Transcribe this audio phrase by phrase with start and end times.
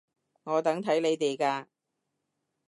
[0.45, 1.67] 我等睇你哋㗎